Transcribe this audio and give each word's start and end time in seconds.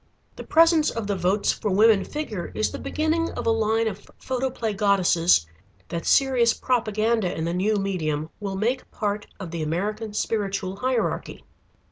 The 0.35 0.43
presence 0.43 0.89
of 0.89 1.05
the 1.05 1.15
"Votes 1.15 1.51
for 1.51 1.69
Women" 1.69 2.03
figure 2.03 2.51
is 2.55 2.71
the 2.71 2.79
beginning 2.79 3.29
of 3.33 3.45
a 3.45 3.51
line 3.51 3.87
of 3.87 4.09
photoplay 4.17 4.73
goddesses 4.73 5.45
that 5.89 6.07
serious 6.07 6.55
propaganda 6.55 7.37
in 7.37 7.45
the 7.45 7.53
new 7.53 7.75
medium 7.75 8.31
will 8.39 8.55
make 8.55 8.89
part 8.89 9.27
of 9.39 9.51
the 9.51 9.61
American 9.61 10.15
Spiritual 10.15 10.77
Hierarchy. 10.77 11.43